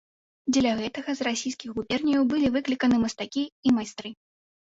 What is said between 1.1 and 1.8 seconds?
з расійскіх